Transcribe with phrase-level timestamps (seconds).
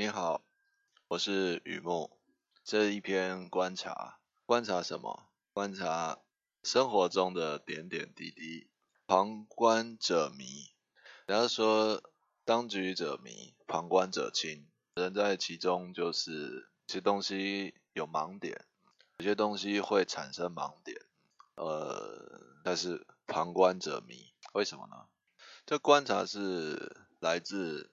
[0.00, 0.42] 你好，
[1.08, 2.18] 我是雨木。
[2.64, 5.28] 这一篇观察，观察什么？
[5.52, 6.20] 观察
[6.62, 8.70] 生活中的点点滴滴。
[9.06, 10.72] 旁观者迷，
[11.26, 12.02] 人家说
[12.46, 14.70] 当局者迷，旁观者清。
[14.94, 18.64] 人在其中，就是有些东西有盲点，
[19.18, 20.96] 有些东西会产生盲点。
[21.56, 25.08] 呃，但是旁观者迷，为什么呢？
[25.66, 27.92] 这观察是来自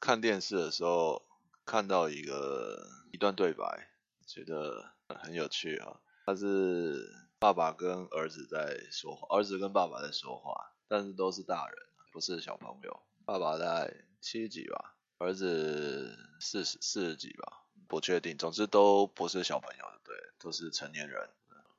[0.00, 1.23] 看电视的时候
[1.64, 3.88] 看到一个一段对白，
[4.26, 6.00] 觉得很有趣啊。
[6.26, 11.76] 他是爸爸跟儿子在说话，儿子跟爸爸在说话，但是都是大人，
[12.12, 13.02] 不是小朋友。
[13.24, 18.36] 爸爸在七几吧，儿子四十四十几吧，不确定。
[18.36, 21.30] 总之都不是小朋友，对，都是成年人。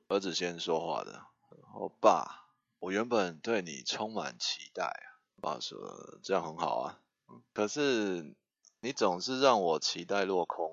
[0.08, 1.12] 儿子先说话的，
[1.50, 2.46] 然后爸，
[2.78, 5.18] 我原本对你充满期待啊。
[5.40, 7.00] 爸说这样很好啊，
[7.52, 8.34] 可是
[8.86, 10.72] 你总是让我期待落空。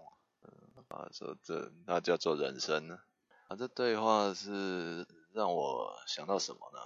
[0.88, 3.00] 啊说这那叫做人生呢。
[3.48, 6.80] 啊，这对话是让我想到什么呢？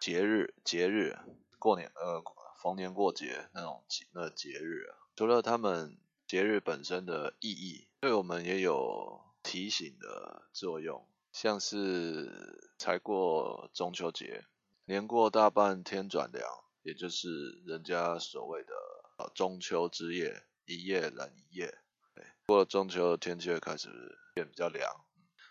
[0.00, 1.16] 节日，节日，
[1.60, 2.20] 过年，呃，
[2.60, 11.06] 逢年过节那种节那节日，除了他们节日本身的意义，对我们也有提醒的作用。
[11.30, 14.44] 像是才过中秋节，
[14.86, 16.44] 年过大半天转凉，
[16.82, 21.78] 也就是人家所谓的中秋之夜，一夜冷一夜。
[22.14, 23.88] 对，过了中秋，天气会开始
[24.34, 25.04] 变比较凉，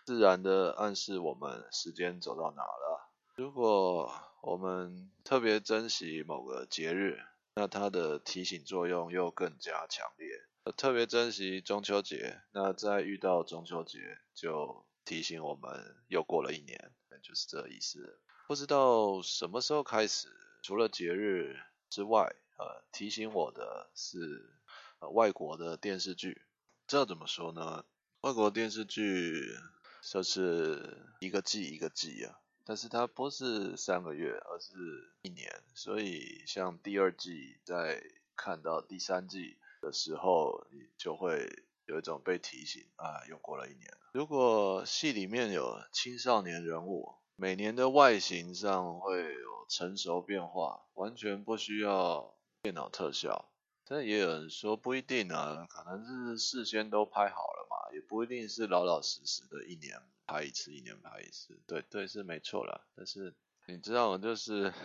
[0.04, 3.10] 自然的暗示我们时间走到哪了。
[3.36, 7.20] 如果我们特别珍惜某个节日，
[7.54, 10.28] 那它的提醒作用又更加强烈。
[10.76, 13.98] 特别珍惜中秋节，那在遇到中秋节
[14.34, 14.84] 就。
[15.06, 16.90] 提醒我们又过了一年，
[17.22, 18.18] 就是这意思。
[18.48, 20.28] 不知道什么时候开始，
[20.62, 24.50] 除了节日之外，呃，提醒我的是，
[25.10, 26.42] 外国的电视剧。
[26.86, 27.84] 这怎么说呢？
[28.20, 29.56] 外国电视剧
[30.02, 34.72] 就是一个季一个季啊，但是它不是三个月，而是
[35.22, 35.62] 一年。
[35.74, 38.02] 所以像第二季在
[38.36, 41.64] 看到第三季的时候，你就会。
[41.86, 43.94] 有一种被提醒啊，又过了一年。
[44.14, 53.50] 如果戏里面有青少年人物，每年的外形上会有成熟变化，完全不需要电脑特效。
[53.86, 61.58] 但也有人说不一定啊，可能是事先都拍好了嘛，也不一定是老老实实的一年拍一次，一年拍一次。
[61.66, 62.80] 对对，是没错啦。
[62.96, 63.34] 但是
[63.66, 64.72] 你知道，就是。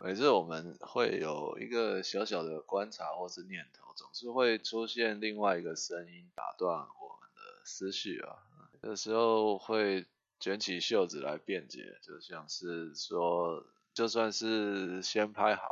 [0.00, 8.38] 每次我们会有一个小小的观察或是念头，总是会出现另外一个声音打断我们的思绪啊。
[8.82, 10.06] 有时候会
[10.38, 15.64] 卷起袖子来辩解，就像是说，就算是先拍好，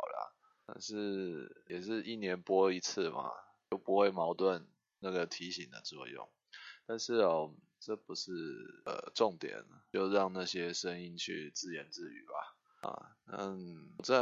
[0.67, 3.31] 但是也是一年播一次嘛，
[3.71, 4.67] 就不会矛盾
[4.99, 6.29] 那个提醒的作用。
[6.87, 8.33] 但是哦，这不是
[8.85, 12.89] 呃重点，就让那些声音去自言自语吧。
[12.89, 14.15] 啊，嗯，在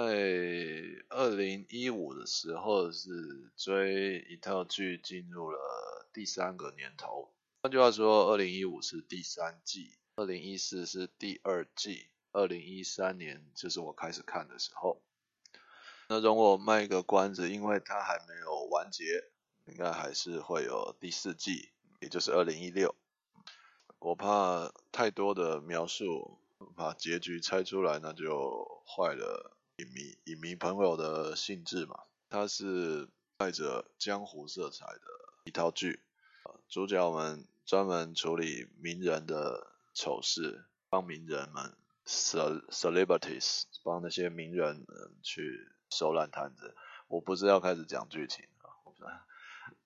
[1.08, 5.58] 二零一五的时候是追一套剧进入了
[6.12, 7.32] 第三个年头，
[7.62, 15.02] 换句话说，二零一五是第三季，二零一四是第二季，二零一三年就是我开始看的时候。
[16.08, 19.04] 那容我卖一个关子，因为它还没有完结，
[19.66, 21.70] 应该还是会有第四季，
[22.00, 22.94] 也就是二零一六。
[23.98, 26.38] 我怕太多的描述。
[26.76, 32.04] 把结局猜出来，那就坏了影迷影迷朋友的兴致嘛。
[32.30, 35.02] 它是带着江湖色彩的
[35.44, 36.00] 一套剧，
[36.68, 41.76] 主角们专门处理名人的丑事，帮名人们
[42.06, 46.74] celebrities 帮那些名人们去收烂摊子。
[47.06, 48.66] 我不是要开始讲剧情啊，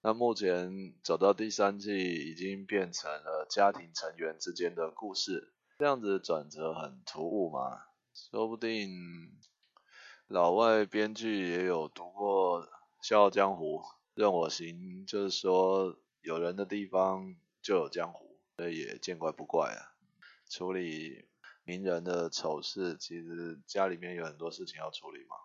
[0.01, 5.53] 那目前走到第三季，已经变成了家庭成员之间的故事。
[5.79, 7.83] 这样子转折很突兀嘛？
[8.15, 9.37] 说不定
[10.27, 12.67] 老外编剧也有读过
[13.03, 13.81] 《笑傲江湖》，
[14.15, 19.95] 任我行，就是说有人的地方就有江湖，所以也见怪不怪啊。
[20.49, 21.28] 处理
[21.65, 25.37] 名人的丑事，其实家里面有很多事情要处理嘛。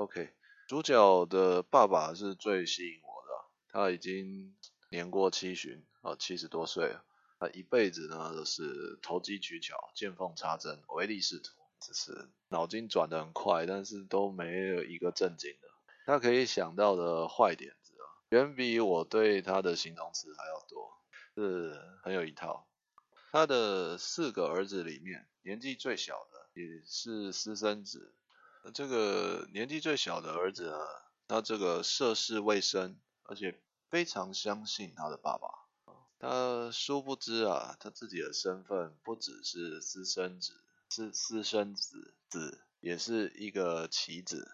[0.00, 0.30] OK，
[0.66, 4.56] 主角的爸爸是最吸引我的，他已经
[4.88, 7.04] 年过七旬，啊，七十多岁了。
[7.38, 15.68] 他一辈子呢都是投机取巧、见缝插针、唯利是图，只是脑筋转得很快，但是都没有一个正经的。
[16.06, 20.96] 他可以想到的坏点子啊，远比我对他的形容词还要多，
[21.34, 22.66] 是很有一套。
[23.32, 28.14] 他的四个儿子里面，年纪最小的也是私生子。
[28.74, 30.78] 这个年纪最小的儿子啊，
[31.26, 35.48] 他这个涉世未深，而且非常相信他的爸爸。
[36.18, 40.52] 他殊不知啊，他自己的身份不只是私生子，
[40.90, 44.46] 是私生子子，也是一个棋子。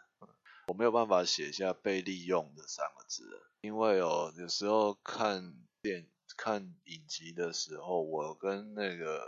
[0.69, 3.25] 我没有办法写下被利用的三个字，
[3.61, 9.25] 因为哦，有时候看电看影集的时候，我跟那个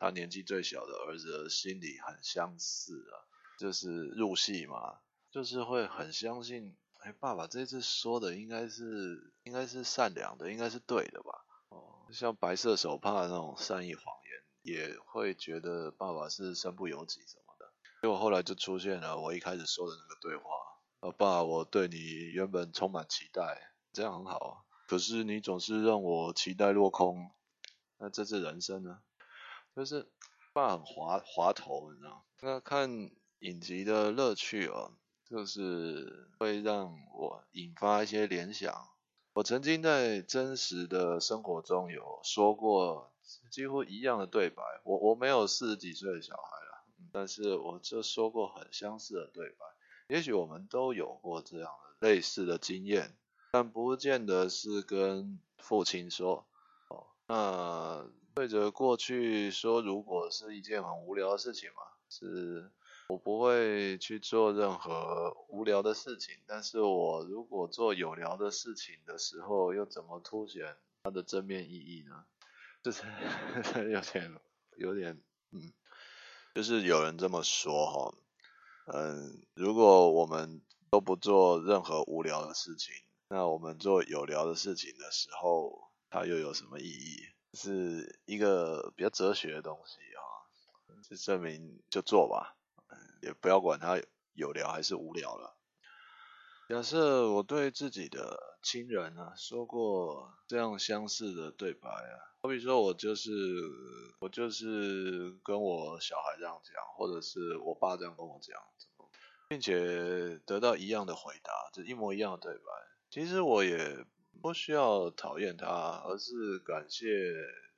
[0.00, 3.16] 他年纪最小的儿子的心里很相似啊，
[3.62, 4.98] 就是入戏嘛，
[5.30, 11.46] 就是会很相信，哎，爸爸这次说的应该是应该是善良的，应该是对的吧？
[11.68, 14.04] 哦，像白色手帕那种善意谎
[14.64, 17.72] 言，也会觉得爸爸是身不由己什么的。
[18.02, 20.42] 结果后来就出现了我一开始说的那个对话。
[21.16, 21.96] 爸，我对你
[22.32, 24.58] 原本充满期待，这样很好啊。
[24.88, 27.30] 可是你总是让我期待落空，
[27.98, 28.98] 那这是人生呢？
[29.76, 30.10] 就是
[30.52, 32.24] 爸很滑滑头，你知道？
[32.42, 33.10] 那看
[33.42, 34.92] 影集的乐趣哦，
[35.24, 38.88] 就是会让我引发一些联想。
[39.32, 43.12] 我曾经在真实的生活中有说过
[43.50, 49.66] 几乎一样的对白，我我没有四十几岁的小孩了，但是我就说过很相似的对白。
[50.06, 53.16] 也许我们都有过这样的类似的经验，
[53.50, 56.46] 但不见得是跟父亲说。
[56.86, 62.70] 哦，那对着过去说，如果是一件很无聊的事情嘛，是
[63.08, 66.36] 我不会去做任何无聊的事情。
[66.46, 72.24] 但是我如果做有聊的事情的时候，又怎么凸显它的正面意义呢？
[72.82, 73.02] 就是
[73.92, 74.40] 有点
[74.76, 75.20] 有点
[75.50, 75.72] 嗯，
[76.54, 78.14] 就是有人这么说哈。
[78.86, 82.94] 嗯，如果我们都不做任何无聊的事情，
[83.28, 87.31] 那我们做有聊的事情的时候，它又有什么意义？
[87.54, 90.22] 是一个比较哲学的东西啊，
[91.08, 92.56] 就证明就做吧，
[93.22, 94.00] 也不要管它
[94.34, 95.56] 有聊还是无聊了。
[96.68, 103.30] 假设我对自己的亲人啊说过这样相似的对白啊，好比说我就是
[104.20, 108.58] 我就是跟我小孩这样讲，或者是我爸这样跟我讲，
[109.48, 112.64] 并且得到一样的回答，就一模一样的对白。
[113.10, 114.06] 其实我也
[114.42, 117.06] 不需要讨厌他，而是感谢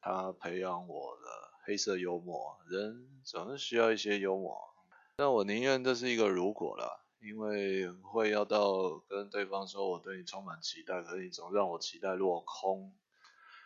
[0.00, 1.28] 他培养我的
[1.64, 2.56] 黑色幽默。
[2.68, 4.58] 人总是需要一些幽默，
[5.16, 7.02] 但我宁愿这是一个如果了。
[7.20, 12.94] 因为会要到跟对方说我对你充满期待，可是你总让我期待落空，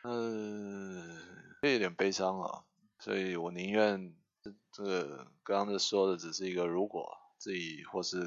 [0.05, 1.19] 嗯，
[1.63, 2.63] 这有点悲伤啊。
[3.01, 8.19] 所以我宁愿这这个刚刚说的只是一个如果，自己或是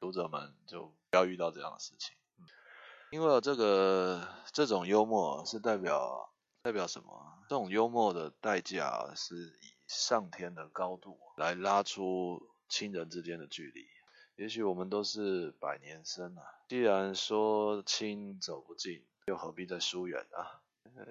[0.00, 2.16] 读者们就不要遇到这样的事情。
[3.10, 6.30] 因为这个这种幽默是代表
[6.62, 7.38] 代表什么？
[7.48, 13.86] 这种幽默的代价是以上天的高度来拉出亲人之间的距离。
[14.36, 20.60] 也许我们都是百年生啊，既然说亲走不近，又何必再疏远啊？
[20.98, 21.04] 哎，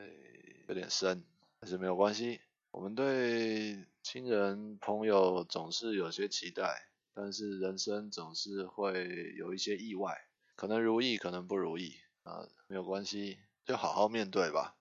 [0.68, 1.24] 有点深，
[1.60, 2.40] 但是没有关系。
[2.70, 10.27] 我们对亲人朋友总是有些期待，但是人生总是会有一些意外，
[10.58, 14.76] 可能如意，可能不如意啊，没有关系，就好好面对吧。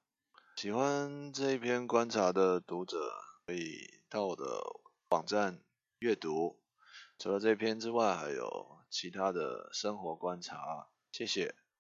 [0.57, 3.13] 喜欢这一篇观察的读者，
[3.47, 4.45] 可以到我的
[5.11, 5.61] 网站
[5.99, 6.59] 阅读。
[7.19, 10.89] 除了这篇之外，还有其他的生活观察。
[11.13, 11.55] 谢谢。